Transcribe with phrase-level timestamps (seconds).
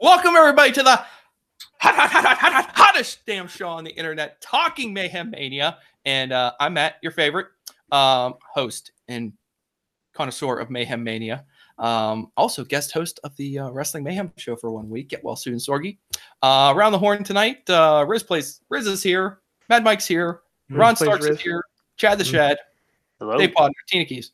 [0.00, 1.06] Welcome everybody to the hot,
[1.78, 5.78] hot, hot, hot, hot, hot, hottest damn show on the internet, Talking Mayhem Mania.
[6.04, 7.46] And uh, I'm Matt, your favorite
[7.92, 9.32] um, host and
[10.12, 11.44] connoisseur of Mayhem Mania.
[11.78, 15.08] Um, also, guest host of the uh, Wrestling Mayhem show for one week.
[15.08, 15.98] Get well soon, Sorgi.
[16.42, 18.60] Uh, around the horn tonight, uh, Riz plays.
[18.68, 19.40] Riz is here.
[19.68, 20.40] Mad Mike's here.
[20.68, 21.62] Riz Ron plays Starks is here.
[21.96, 22.58] Chad the Shad.
[23.18, 23.38] Hello.
[23.38, 24.32] Dave Podnar, Tina Keys.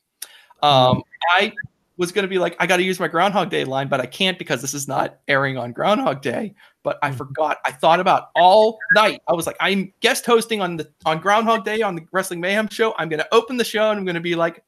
[0.61, 1.53] Um, I
[1.99, 4.05] was going to be like, I got to use my Groundhog Day line, but I
[4.05, 6.55] can't because this is not airing on Groundhog Day.
[6.81, 7.57] But I forgot.
[7.65, 9.21] I thought about all night.
[9.27, 12.69] I was like, I'm guest hosting on the on Groundhog Day on the Wrestling Mayhem
[12.69, 12.95] show.
[12.97, 14.63] I'm going to open the show and I'm going to be like,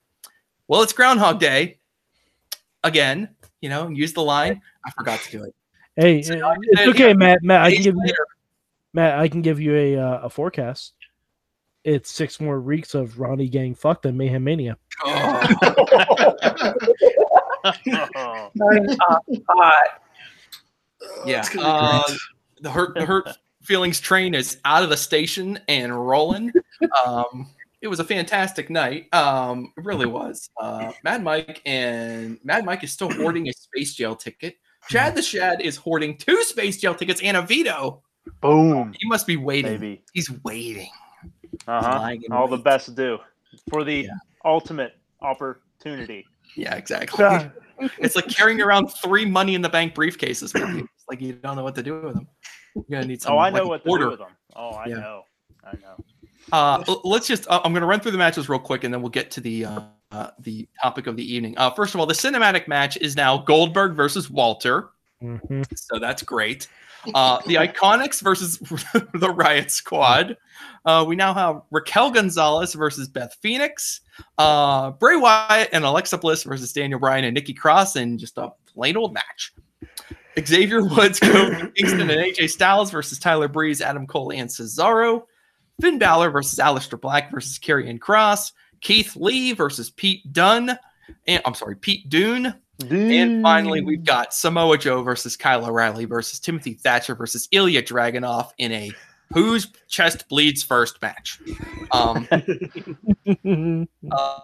[0.68, 1.80] well, it's Groundhog Day
[2.84, 3.30] again.
[3.62, 4.62] You know, and use the line.
[4.86, 5.56] I forgot to do it.
[5.96, 7.14] Hey, So now I can it's okay.
[7.14, 7.44] Matt.
[7.44, 8.14] Matt, I can give you.
[8.94, 9.18] Matt.
[9.18, 10.94] I can give you a uh, a forecast.
[11.84, 14.78] It's six more weeks of Ronnie getting fucked and Mayhem Mania.
[15.04, 15.42] Oh,
[19.50, 21.44] Oh, yeah.
[21.60, 22.04] Uh,
[22.62, 23.30] the hurt the hurt
[23.64, 26.52] feelings train is out of the station and rolling.
[27.06, 27.50] Um,
[27.82, 29.12] it was a fantastic night.
[29.14, 30.50] Um, it really was.
[30.60, 34.58] Uh, Mad Mike and Mad Mike is still hoarding a space jail ticket.
[34.90, 38.04] Chad the Shad is hoarding two space jail tickets and a veto.
[38.40, 39.74] Boom, He must be waiting.
[39.74, 40.04] baby.
[40.14, 40.90] He's waiting.
[41.68, 42.00] Uh huh.
[42.00, 43.18] Lying in All the best do
[43.70, 44.10] for the Yeah.
[44.46, 46.26] ultimate opportunity.
[46.56, 47.26] Yeah, exactly.
[47.98, 50.54] It's like carrying around three money in the bank briefcases.
[50.56, 52.28] It's like you don't know what to do with them.
[52.76, 53.34] You're gonna need some.
[53.34, 54.04] oh, I know like, what to order.
[54.06, 54.28] do with them.
[54.56, 54.96] Oh, I Yeah.
[54.98, 55.24] know.
[55.64, 55.96] I know.
[56.52, 57.48] Uh, let's just.
[57.50, 59.42] Uh, I'm going to run through the matches real quick, and then we'll get to
[59.42, 61.56] the uh, uh, the topic of the evening.
[61.58, 64.90] Uh, first of all, the cinematic match is now Goldberg versus Walter,
[65.22, 65.66] mhm.
[65.76, 66.68] so that's great.
[67.16, 68.58] Uh, the Iconics versus
[69.14, 70.38] the Riot Squad.
[70.86, 74.02] Uh, we now have Raquel Gonzalez versus Beth Phoenix,
[74.38, 78.52] uh, Bray Wyatt and Alexa Bliss versus Daniel Bryan and Nikki Cross, in just a
[78.68, 79.54] plain old match.
[80.40, 85.24] Xavier Woods, Kofi Kingston, and AJ Styles versus Tyler Breeze, Adam Cole, and Cesaro.
[85.80, 88.52] Finn Balor versus Aleister Black versus Karrion Kross.
[88.82, 90.78] Keith Lee versus Pete Dunn.
[91.28, 92.54] And I'm sorry, Pete Dune.
[92.84, 98.52] And finally, we've got Samoa Joe versus Kyle O'Reilly versus Timothy Thatcher versus Ilya Dragunov
[98.58, 98.92] in a
[99.34, 101.40] whose chest bleeds first match.
[101.92, 102.28] Um,
[104.12, 104.40] uh,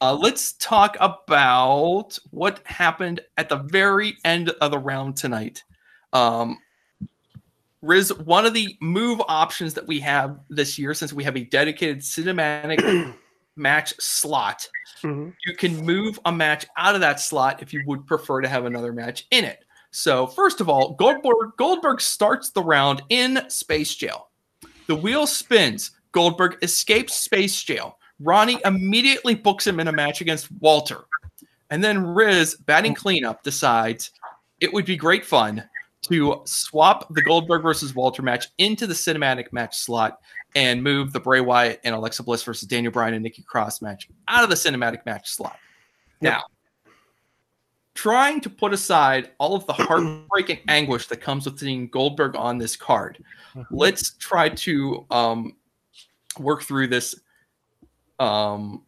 [0.00, 5.62] uh, let's talk about what happened at the very end of the round tonight.
[6.12, 6.58] Um,
[7.82, 11.44] Riz, one of the move options that we have this year, since we have a
[11.44, 13.14] dedicated cinematic
[13.56, 14.68] match slot,
[15.02, 15.34] Mhm.
[15.46, 18.64] you can move a match out of that slot if you would prefer to have
[18.64, 19.64] another match in it.
[19.90, 24.30] So, first of all, Goldberg Goldberg starts the round in space jail.
[24.86, 25.90] The wheel spins.
[26.12, 27.98] Goldberg escapes space jail.
[28.20, 31.04] Ronnie immediately books him in a match against Walter.
[31.70, 34.10] And then Riz, batting cleanup, decides
[34.60, 35.68] it would be great fun
[36.02, 40.18] to swap the Goldberg versus Walter match into the cinematic match slot
[40.54, 44.08] and move the Bray Wyatt and Alexa Bliss versus Daniel Bryan and Nikki Cross match
[44.28, 45.58] out of the cinematic match slot.
[46.20, 46.44] Now,
[47.94, 52.58] trying to put aside all of the heartbreaking anguish that comes with seeing Goldberg on
[52.58, 53.22] this card,
[53.70, 55.56] let's try to um,
[56.38, 57.14] work through this
[58.18, 58.82] um,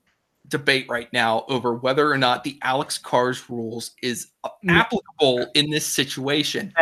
[0.48, 4.28] debate right now over whether or not the Alex Cars rules is
[4.68, 6.72] applicable in this situation.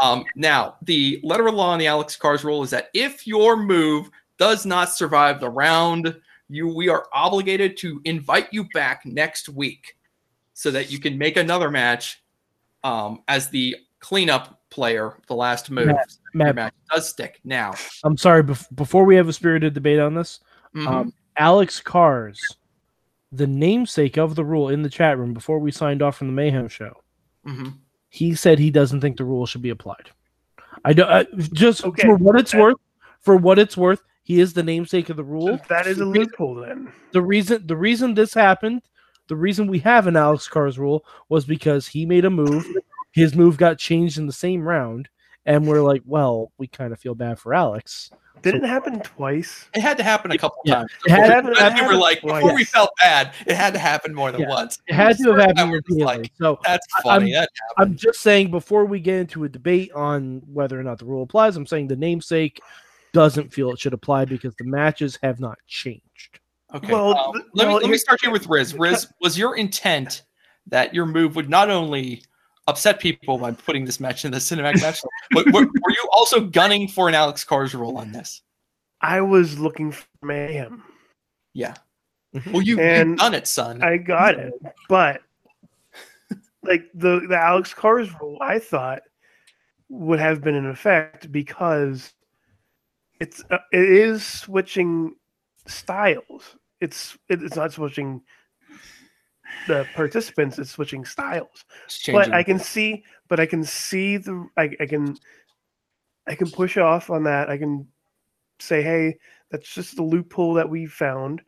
[0.00, 3.56] Um, now, the letter of law on the Alex Cars rule is that if your
[3.56, 6.14] move does not survive the round,
[6.48, 9.96] you we are obligated to invite you back next week
[10.54, 12.22] so that you can make another match
[12.84, 15.86] um, as the cleanup player, the last move.
[15.86, 17.74] Matt, Your Matt, match does stick now.
[18.04, 18.42] I'm sorry.
[18.42, 20.40] Bef- before we have a spirited debate on this,
[20.74, 20.86] Mhm.
[20.86, 22.40] um, Alex Cars,
[23.32, 26.32] the namesake of the rule in the chat room before we signed off from the
[26.32, 27.02] Mayhem show,
[27.46, 27.74] Mhm.
[28.08, 30.10] he said he doesn't think the rule should be applied.
[30.84, 32.76] I don't uh, just Okay, for what it's worth.
[33.20, 35.56] For what it's worth, he is the namesake of the rule.
[35.58, 36.92] So that is a loophole then.
[37.12, 38.82] the reason the reason this happened,
[39.28, 42.66] the reason we have an Alex Cars rule was because he made a move.
[43.12, 45.08] His move got changed in the same round,
[45.46, 48.10] and we're like, well, we kind of feel bad for Alex.
[48.42, 49.70] Didn't it happen twice?
[49.74, 50.90] It had to happen a couple Yeah, times.
[51.06, 52.42] it had- Before- it had- we were like, twice.
[52.42, 54.50] before we felt bad, it had to happen more than Yeah.
[54.50, 54.78] once.
[54.86, 57.34] It had to have I happened was just like, so That's funny.
[57.34, 57.48] I'm- that
[57.78, 61.22] I'm just saying before we get into a debate on whether or not the rule
[61.22, 62.60] applies, I'm saying the namesake
[63.16, 66.38] doesn't feel it should apply because the matches have not changed.
[66.74, 66.92] Okay.
[66.92, 68.74] Well, um, th- let, well, me, let me start here with Riz.
[68.74, 70.24] Riz, was your intent
[70.66, 72.22] that your move would not only
[72.66, 76.40] upset people by putting this match in the cinematic match, but were, were you also
[76.40, 78.42] gunning for an Alex Cars role on this?
[79.00, 80.82] I was looking for mayhem.
[81.54, 81.74] Yeah.
[82.52, 83.82] Well, you, And you've done it, son.
[83.82, 84.52] I got it,
[84.90, 85.22] but
[86.62, 89.00] like the the Alex Cars role, I thought
[89.88, 92.12] would have been in effect because
[93.20, 95.14] it's uh, it is switching
[95.66, 96.56] styles.
[96.80, 98.22] It's it- it's not switching
[99.66, 100.58] the participants.
[100.58, 101.64] It's switching styles.
[101.86, 102.32] It's But.
[102.32, 105.16] I can see, but I can see the I, I can
[106.26, 107.48] I can push off on that.
[107.48, 107.86] I can
[108.58, 109.18] say, hey,
[109.50, 111.42] that's just the loophole that we found.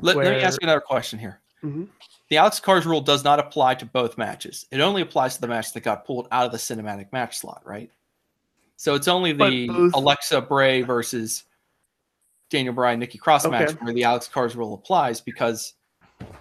[0.00, 1.40] let, let me ask you another question here.
[1.62, 1.88] Mhm.
[2.28, 4.66] The Alex Cars rule does not apply to both matches.
[4.70, 7.62] It only applies to the match that got pulled out of the cinematic match slot,
[7.64, 7.90] right?
[8.80, 11.44] So it's only the both- Alexa Bray versus
[12.48, 15.74] Daniel Bryan Nikki Cross match where the Alex Cars rule applies because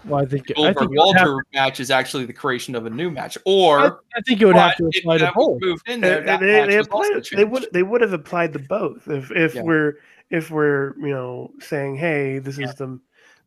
[0.06, 2.86] Well, I think I Goldberg think, it have, Walter match is actually the creation of
[2.86, 3.38] a new match.
[3.45, 5.62] Or I, I think it would have to apply to that was both.
[5.62, 8.59] moved in there, And- and they, they, applied, they would they would have applied to
[8.59, 9.63] both if if Yeah.
[9.63, 9.95] we're
[10.30, 12.97] if we're you know saying hey this is the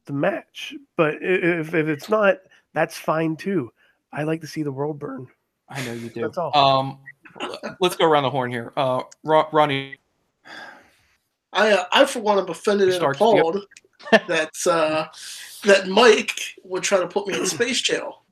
[0.05, 2.41] the match but if if it's not
[2.75, 3.73] that's fine too
[4.13, 5.29] i like to see the world burn
[5.69, 6.21] I know you do.
[6.21, 6.55] That's all.
[6.55, 6.99] Um,
[7.81, 8.73] let's go around the horn here.
[8.77, 9.97] Uh, Ronnie,
[11.53, 13.65] I, uh, I for one, am offended and Stark, appalled
[14.11, 15.07] that uh,
[15.65, 18.23] that Mike would try to put me in space jail.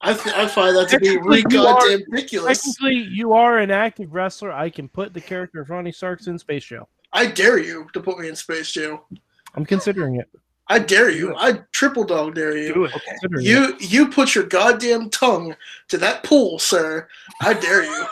[0.00, 2.62] I th- I find that to be really goddamn ridiculous.
[2.62, 4.52] Technically, you are an active wrestler.
[4.52, 6.88] I can put the character of Ronnie Starks in space jail.
[7.12, 9.06] I dare you to put me in space jail.
[9.54, 10.28] I'm considering it.
[10.68, 11.34] I dare you.
[11.34, 12.74] I triple dog dare you.
[12.74, 13.48] do it Considering it.
[13.48, 15.56] You you put your goddamn tongue
[15.88, 17.08] to that pool, sir.
[17.40, 18.06] I dare you.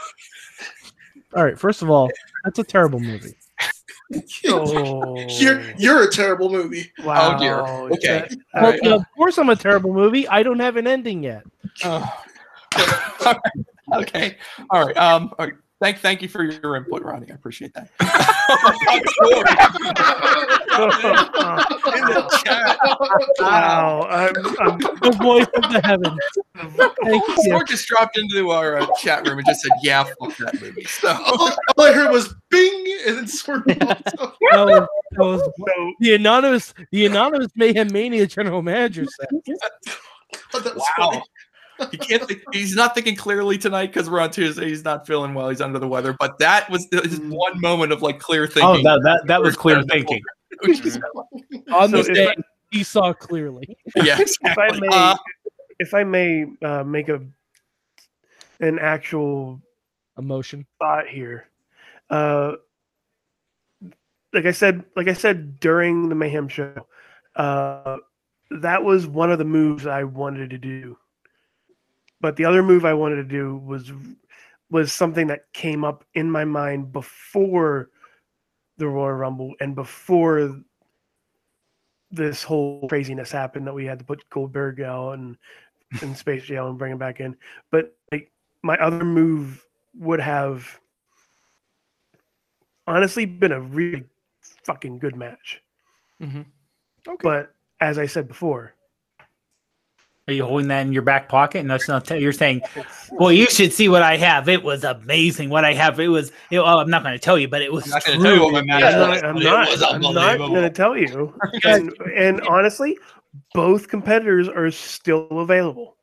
[1.34, 1.58] All right.
[1.58, 2.10] First of all,
[2.44, 3.34] that's a terrible movie.
[4.46, 6.92] oh You're you're a terrible movie.
[7.04, 7.60] wow dear.
[7.60, 8.28] Okay.
[8.28, 8.86] That- Well, right.
[8.86, 10.28] of course, I'm a terrible movie.
[10.28, 11.42] I don't have an ending yet.
[11.84, 12.22] Oh.
[12.78, 12.86] All
[13.24, 13.36] right.
[13.92, 14.36] Okay.
[14.70, 14.96] All right.
[14.96, 15.32] Um.
[15.38, 15.54] all right.
[15.78, 17.30] Thank, thank you for your input, Ronnie.
[17.30, 17.90] I appreciate that.
[20.76, 20.82] In
[22.04, 22.78] the chat,
[23.38, 26.18] wow i'm, I'm The voice of the heavens.
[27.02, 27.52] Thank you.
[27.52, 30.84] Sorg just dropped into our uh, chat room and just said, "Yeah, fuck that movie."
[30.84, 33.78] So, all, all I heard was bing, and then sort of.
[34.52, 39.28] That was, that was so the anonymous, the anonymous mayhem mania general manager said.
[40.54, 41.22] wow, funny.
[41.90, 42.26] He can't.
[42.26, 44.68] Think, he's not thinking clearly tonight because we're on Tuesday.
[44.68, 45.48] He's not feeling well.
[45.48, 46.14] He's under the weather.
[46.18, 48.62] But that was his one moment of like clear thinking.
[48.64, 48.84] Oh, thinking.
[48.84, 50.20] that, that, that was clear thinking.
[50.64, 50.80] Which
[51.72, 52.34] On So this day, I-
[52.70, 53.76] he saw clearly.
[53.96, 55.16] yeah, if i may Uh,
[55.78, 57.20] if i may uh, make a
[58.60, 59.60] an actual
[60.18, 60.66] Emotion.
[60.78, 61.48] thought here.
[62.08, 62.52] Uh,
[64.32, 66.86] like I said, like I said during the Mayhem show,
[67.36, 67.98] uh,
[68.50, 70.96] that was one of the moves I wanted to do.
[72.26, 73.92] But the other move I wanted to do was
[74.68, 77.90] was something that came up in my mind before
[78.78, 80.60] the Royal Rumble and before
[82.10, 85.36] this whole craziness happened that we had to put Goldberg out and
[86.02, 87.36] in space jail and bring him back in.
[87.70, 89.64] But like my other move
[89.94, 90.80] would have
[92.88, 94.02] honestly been a really
[94.64, 95.62] fucking good match.
[96.20, 96.46] mhm.
[97.22, 98.74] But as I said before,
[100.28, 101.60] Are you holding that in your back pocket?
[101.60, 102.62] And that's not you're saying,
[103.12, 104.48] well, you should see what I have.
[104.48, 105.50] It was amazing.
[105.50, 106.32] What I have, it was.
[106.50, 107.84] It, oh, I'm not going to tell you, but it was.
[107.84, 110.00] I'm not going to tell you what my match I'm not, I'm not, was I'm
[110.00, 111.32] not going to tell you.
[111.64, 112.98] And, and honestly,
[113.54, 115.96] both competitors are still available.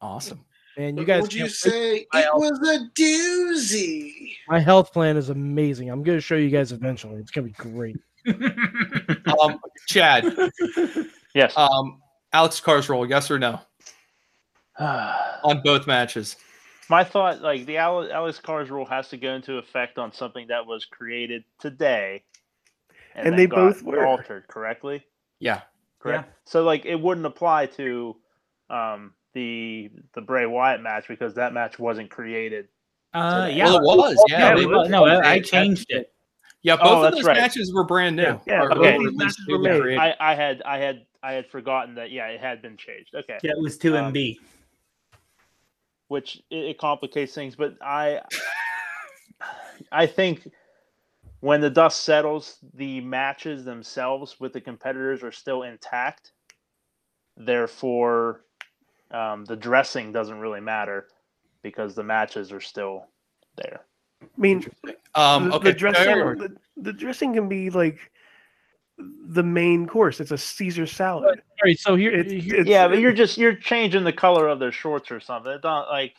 [0.00, 0.44] Awesome.
[0.76, 4.36] And you But guys, would you say it was a doozy?
[4.48, 5.90] my health plan is amazing.
[5.90, 7.16] I'm going to show you guys eventually.
[7.16, 7.96] It's going to be great.
[9.42, 10.32] Um, Chad,
[11.34, 11.52] Yes.
[11.56, 12.00] um,
[12.34, 13.60] Alex Cars roll, yes or no
[14.78, 16.36] on both matches?
[16.90, 20.66] My thought, like the Alex Cars rule, has to go into effect on something that
[20.66, 22.22] was created today,
[23.14, 24.04] And then they both were.
[24.04, 25.02] altered correctly.
[25.38, 25.62] Yeah.
[25.98, 26.30] Correct.
[26.44, 28.16] So like it wouldn't apply to
[28.68, 32.68] um, the the Bray Wyatt match because that match wasn't created.
[33.14, 33.56] Uh, today.
[33.58, 33.64] yeah.
[33.70, 34.24] Well, it was.
[34.28, 34.54] Yeah.
[34.54, 34.88] Yeah, it was.
[34.90, 36.12] no, I, I changed it.
[36.62, 37.36] Yeah, Oh, both of those right.
[37.36, 38.22] matches were brand new.
[38.22, 39.98] Yeah, yeah, Or- both or of at these least matches were were created.
[40.00, 43.14] I, I had I had I had forgotten that yeah it had been changed.
[43.14, 43.38] Okay.
[43.42, 44.36] Yeah, it was two Um, MB.
[46.08, 47.56] which it, it complicates things.
[47.56, 48.20] But I,
[49.90, 50.46] I think
[51.40, 56.32] when the dust settles, the matches themselves with the competitors are still intact.
[57.36, 58.44] Therefore,
[59.10, 61.08] um, the dressing doesn't really matter
[61.62, 63.06] because the matches are still
[63.56, 63.80] there.
[64.22, 64.64] I mean,
[65.14, 65.70] Um, okay.
[65.70, 67.98] the dressing, the, the dressing can be like
[68.98, 70.20] the main course.
[70.20, 71.24] It's a Caesar salad.
[71.24, 71.34] All
[71.64, 74.58] right, so here, It's, here- it's, yeah, but you're just you're changing the color of
[74.58, 75.52] their shorts or something.
[75.52, 76.14] It's not like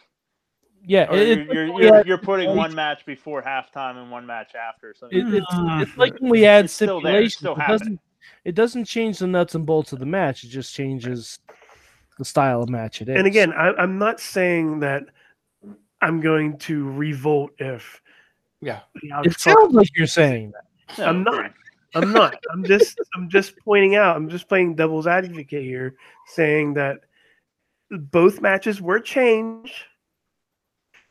[0.88, 4.12] yeah, it- you're, you're, like you're, had- you're putting only- one match before halftime and
[4.12, 4.94] one match after.
[4.94, 5.82] So it- it's, ah.
[5.82, 7.44] it's like when we add It's still stipulations.
[7.58, 8.00] It doesn't,
[8.44, 10.44] it doesn't change the nuts and bolts of the match.
[10.44, 11.40] It just changes
[12.18, 13.18] the style of match it is.
[13.18, 15.04] And again, I, I'm not saying that
[16.02, 18.02] I'm going to revolt if
[18.62, 18.82] Yeah.
[19.02, 20.98] it sounds like you're saying that.
[21.00, 21.52] No, I'm not.
[21.96, 22.36] I'm not.
[22.52, 24.16] I'm just I'm just pointing out.
[24.16, 25.96] I'm just playing devil's advocate here,
[26.28, 27.00] saying that
[27.90, 29.74] both matches were changed,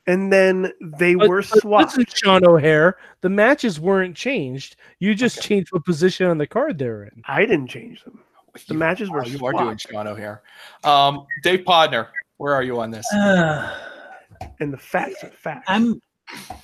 [0.07, 1.97] and then they But- were but swapped.
[1.97, 4.77] Listen, Sean O'Haire, the matches weren't changed.
[4.99, 7.23] You just changed what position on the card they're in.
[7.27, 8.21] I didn't change them.
[8.69, 9.77] The You- matches were wow, you are doing.
[9.79, 10.43] Sean O'Haire.
[10.85, 13.07] Um, Dave Podnar, where are you on this?
[13.13, 13.73] Uh,
[14.61, 15.65] and the facts are facts.
[15.69, 16.01] I'm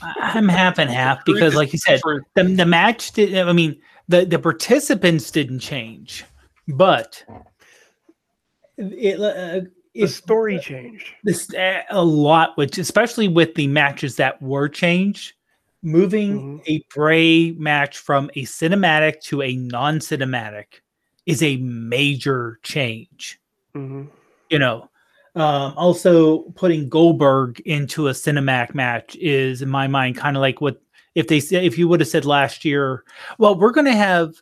[0.00, 2.00] I'm half and half because, like you said,
[2.34, 3.36] the the match did.
[3.36, 3.78] I mean,
[4.10, 6.24] the the participants didn't change,
[6.66, 7.24] but
[8.76, 11.06] it, uh, the story changed.
[11.22, 15.34] this uh, a lot, which especially with the matches that were changed,
[15.82, 16.62] moving Mhm.
[16.66, 20.80] a Bray match from a cinematic to a non-cinematic
[21.26, 23.38] is a major change.
[23.74, 24.04] hmm
[24.50, 24.90] You know,
[25.36, 30.60] um, also putting Goldberg into a cinematic match is, in my mind, kind of like
[30.60, 30.82] what
[31.14, 33.04] if they if you would have said last year,
[33.38, 34.34] well, we're going to have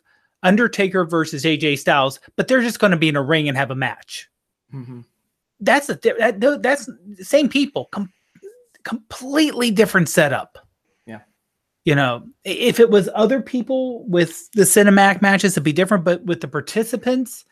[0.43, 3.71] Undertaker versus AJ Styles, but they're just going to be in a ring and have
[3.71, 4.29] a match
[4.73, 5.03] Mhm.
[5.61, 6.85] that's a di- that, that's
[7.17, 8.13] the same people com-
[8.83, 10.57] completely different setup
[11.05, 11.19] Yeah.
[11.85, 16.23] you know if it was other people with the cinematic matches it'd be different but
[16.23, 17.45] with the participants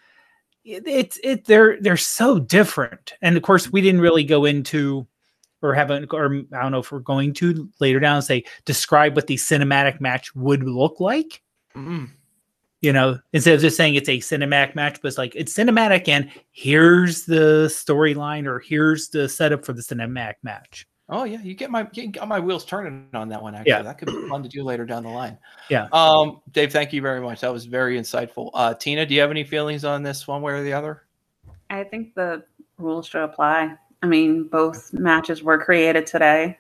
[0.64, 5.06] it, it's it they're they're so different and of course we didn't really go into
[5.62, 9.28] or haven't or i don't know if we're going to later down say describe what
[9.28, 11.42] the cinematic match would look like
[11.76, 12.10] Mm.
[12.82, 16.08] you know, instead of just saying it's a cinematic match, but it's like it's cinematic
[16.08, 20.88] and here's the storyline or here's the setup for the cinematic match.
[21.10, 23.54] Oh yeah, you get my you got my wheels turning on that one.
[23.56, 23.82] Actually, Yeah.
[23.84, 25.38] that could be fun to do later down the line.
[25.70, 25.88] Yeah.
[25.92, 27.42] Um, Dave, thank you very much.
[27.42, 28.50] That was very insightful.
[28.54, 31.04] Uh, Tina, do you have any feelings on this one way or the other?
[31.70, 32.44] I think the
[32.78, 33.76] rules should apply.
[34.04, 36.58] I mean, both matches were created today.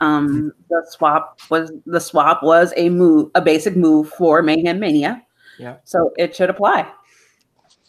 [0.00, 5.22] Um, the swap was the swap was a move, a basic move for Mayhem Mania.
[5.58, 5.76] Yeah.
[5.84, 6.82] So it should apply.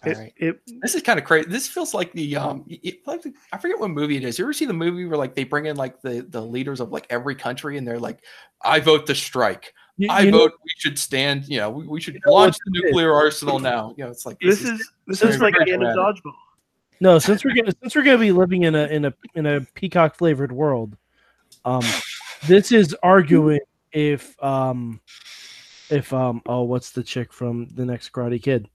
[0.06, 0.34] All It, right.
[0.38, 1.50] it, This is kind of crazy.
[1.50, 4.38] This feels like the um, y- y- like the, I forget what movie it is.
[4.40, 6.92] You ever see the movie where like they bring in like the the leaders of
[6.92, 8.20] like every country and they're like,
[8.64, 9.74] I vote to strike.
[9.98, 11.48] You- I you know- vote we should stand.
[11.50, 12.84] You know, we, we should know launch the it is?
[12.92, 13.94] nuclear arsenal now.
[13.98, 16.32] You know, it's like this is this very is like a the end of dodgeball.
[17.00, 19.62] No, since we're gonna since we're gonna be living in a in a in a
[19.76, 20.98] peacock flavored world,
[21.66, 21.84] um,
[22.46, 23.60] this is arguing
[23.92, 25.00] if um
[25.90, 28.68] if um oh what's the chick from the next Karate Kid?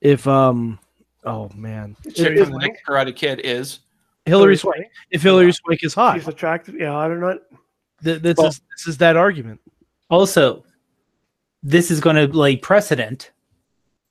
[0.00, 0.78] If um
[1.24, 3.80] oh man, chick if, from the next Karate Kid is
[4.24, 4.86] Hilary Swank.
[5.10, 6.76] If Hilary Swank is hot, She's attractive.
[6.78, 7.38] Yeah, I don't know.
[8.02, 9.60] th- this Well- is this is that argument.
[10.08, 10.64] Also,
[11.62, 13.30] this is going to lay precedent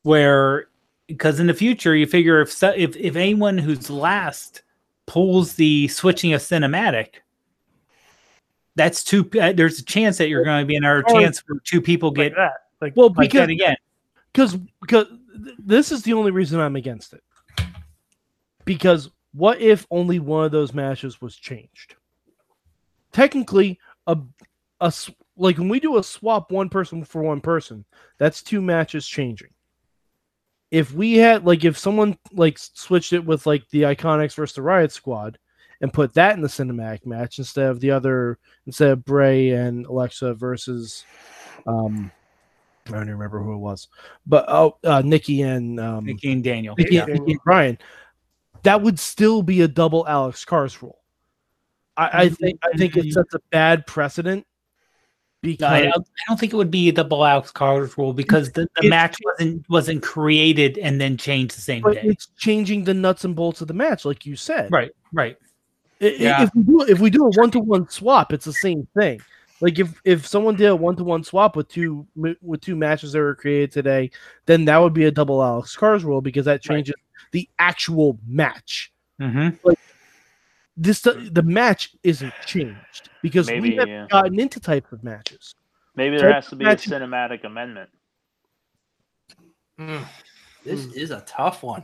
[0.04, 0.68] where
[1.12, 4.64] because in the future you figure if if if anyone who's last
[5.06, 7.16] pulls the switching of cinematic
[8.76, 11.58] that's two uh, there's a chance that you're going to be another Or- chance for
[11.64, 12.54] two people Like get that.
[12.80, 13.76] Like Well, like because that again
[14.34, 17.24] because because this is the only reason I'm against it.
[18.66, 21.96] Because what if only one of those matches was changed?
[23.12, 24.18] Technically, a
[24.80, 24.94] a
[25.36, 27.86] like when we do a swap one person for one person,
[28.18, 29.50] that's two matches changing.
[30.72, 34.62] If we had like if someone like switched it with like the Iconics versus the
[34.62, 35.38] Riot Squad
[35.82, 39.86] and put that in the cinematic match instead of the other instead of Bray and
[39.86, 41.06] Alexa versus
[41.68, 42.12] um
[42.88, 43.88] I don't even remember who it was,
[44.26, 47.06] but oh, uh, Nikki and um, Nikki, Nikki and Daniel and, yeah.
[47.06, 47.78] Nikki and Bryan,
[48.64, 50.98] that would still be a double Alex Cars rule.
[51.96, 54.48] I, I think I think it sets a bad precedent
[55.44, 58.14] No, because I, don't, I don't think it would be the double Alex Cars rule
[58.14, 62.02] because the, the match wasn't wasn't created and then changed the same day.
[62.04, 64.72] it's changing the nuts and bolts of the match, like you said.
[64.72, 65.38] Right, right.
[66.00, 66.44] I- i- Yeah.
[66.44, 69.20] If we do if we do a one to one swap, it's the same thing.
[69.62, 73.14] Like if if someone did a one to one swap with two with two matches
[73.14, 74.12] that were created today,
[74.46, 76.94] then that would be a double Alex Cars rule because that changes
[77.32, 78.92] the actual match.
[79.20, 79.70] Mm-hmm.
[80.82, 84.08] This the match isn't changed because we Maybe, have yeah.
[84.10, 85.54] gotten into types of matches.
[85.96, 87.92] Maybe So there has to be a cinematic amendment.
[89.80, 90.04] Mm,
[90.66, 91.84] this is a tough one.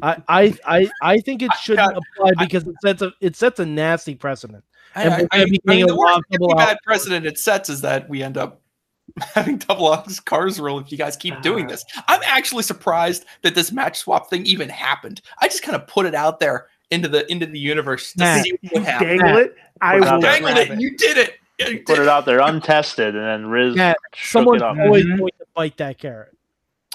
[0.00, 3.34] I I I, I think it shouldn't got- apply I- because it sets a it
[3.34, 4.62] sets a nasty precedent.
[4.94, 6.82] I, And I, I, I mean, getting the worst lot of really double bad out-
[6.84, 8.60] precedent it sets is that we end up
[9.34, 11.68] having double Alex Cars rule if you guys keep doing Ah.
[11.70, 11.84] this.
[12.06, 15.20] I'm actually surprised that this match swap thing even happened.
[15.40, 18.44] I just kind of put it out there into the into the universe to Matt,
[18.44, 19.54] see what You would dangle it.
[19.80, 20.08] I Put it will.
[20.14, 20.32] out there.
[20.40, 21.34] Dangled it, you did it.
[21.58, 24.76] Yeah, you Put it out there untested, and then Riz Matt, shook Someone's it up.
[24.78, 25.18] always Mhm.
[25.18, 26.36] going to bite that carrot.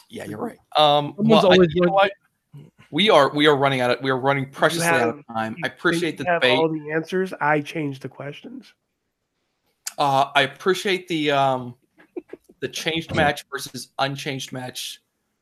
[0.09, 0.57] Yeah, you're right.
[0.77, 2.11] Um, Someone's well, I, always you know what?
[2.91, 5.55] We are we are running out of we are running preciously out of time.
[5.63, 6.57] I appreciate the you have debate.
[6.59, 7.33] all the answers.
[7.41, 8.73] I changed the questions.
[9.97, 11.75] Uh, I appreciate the um,
[12.59, 15.01] the changed match versus unchanged match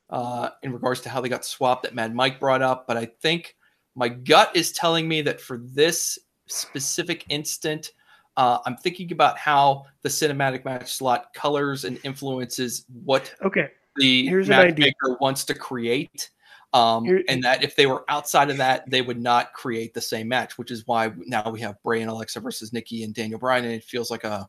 [0.10, 2.88] uh, in regards to how they got swapped that Mad Mike brought up.
[2.88, 3.56] But I think
[3.96, 6.18] my gut is telling me that for this
[6.48, 7.92] specific instant,
[8.38, 13.70] uh, I'm thinking about how the cinematic match slot colors and influences what Okay.
[13.98, 16.30] the Here's matchmaker wants to create.
[16.74, 20.00] Um, Here- and that if they were outside of that, they would not create the
[20.00, 23.40] same match, which is why now we have Bray and Alexa versus Nikki and Daniel
[23.40, 24.48] Bryan, and it feels like a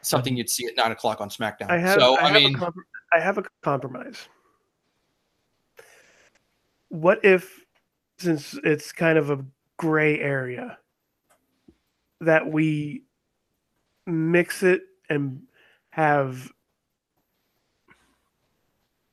[0.00, 1.70] something you'd see at nine o'clock on SmackDown.
[1.70, 2.00] I have.
[2.00, 2.82] so I, I, have mean, a compr-
[3.12, 4.28] I have a compromise.
[6.88, 7.61] What if,
[8.22, 9.44] since it's kind of a
[9.76, 10.78] gray area,
[12.20, 13.04] that we
[14.06, 15.42] mix it and
[15.90, 16.50] have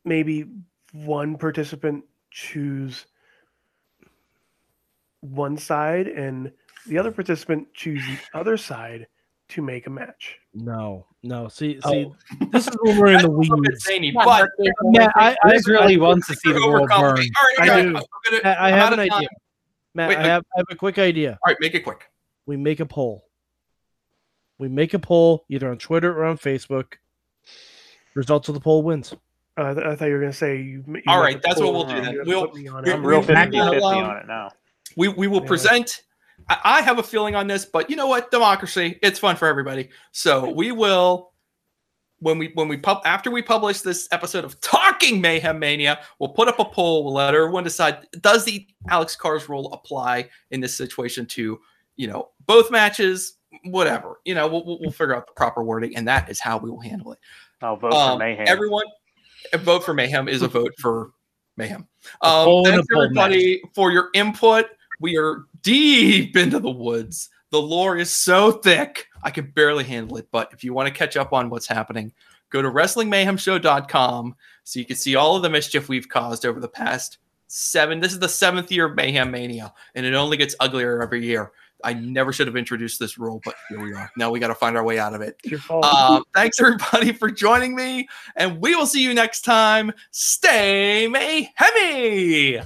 [0.06, 0.46] maybe
[0.94, 3.06] one participant choose
[5.22, 6.52] one side and
[6.88, 9.08] the other participant choose the other side
[9.50, 10.39] to make a match.
[10.54, 11.48] No, no.
[11.48, 11.92] See, Oh.
[11.92, 12.12] see,
[12.52, 13.84] this is when we're in the a little bit weeds.
[13.86, 14.50] zany, Yeah, but
[14.84, 17.18] Matt, I, I This is- really want to see the you're world burn.
[17.18, 17.30] overcomplicating.
[17.40, 17.94] All right, I do.
[17.94, 18.04] Gonna-
[18.44, 19.18] I, I have an of time.
[19.18, 19.30] idea,
[19.94, 20.10] Matt.
[20.10, 21.32] Wait, I have, I have a quick idea.
[21.32, 22.10] All right, make it quick.
[22.46, 23.26] We make a poll.
[24.58, 26.94] We make a poll either on Twitter or on Facebook.
[28.16, 29.14] Results of the poll wins.
[29.58, 30.64] Uh, I, th- I thought you were going to say you.
[30.64, 32.18] you All make right, a that's what we'll do then.
[32.26, 32.92] We'll- put on it.
[32.94, 34.52] I'm real we- 50 50 um, on it now.
[34.98, 35.48] We we will Yeah.
[35.48, 36.02] present.
[36.50, 38.32] I, have a feeling on this, but you know what?
[38.32, 39.00] Democracy.
[39.02, 39.90] It's fun for everybody.
[40.12, 41.32] So we will
[42.20, 46.30] when we when we pub after we publish this episode of Talking Mayhem Mania, we'll
[46.30, 47.06] put up a poll.
[47.06, 51.60] We'll let everyone decide: Does the Alex Cars rule apply in this situation to
[51.96, 53.36] you know both matches?
[53.64, 56.70] Whatever you know, we'll, we'll figure out the proper wording, and that is how we
[56.70, 57.20] will handle it.
[57.62, 58.48] I'll vote Um, for Mayhem.
[58.48, 58.86] Everyone,
[59.56, 61.12] vote for Mayhem is a vote for
[61.58, 61.88] Mayhem.
[62.22, 64.68] Um, poll and a thanks everybody for your input.
[65.00, 67.30] We are deep into the woods.
[67.52, 70.28] The lore is so thick, I can barely handle it.
[70.32, 72.14] But if you want to catch up on what's happening,
[72.52, 76.68] go to WrestlingMayhemShow.com so you can see all of the mischief we've caused over the
[76.68, 78.00] past seven.
[78.00, 81.52] This is the seventh year of Mayhem Mania, and it only gets uglier every year.
[81.84, 84.12] I never should have introduced this rule, but here we are.
[84.18, 85.38] Now we got to find our way out of it.
[85.44, 85.86] It's your fault.
[85.86, 89.92] Um, thanks everybody for joining me, and we will see you next time.
[90.12, 92.66] Stay mayhemy.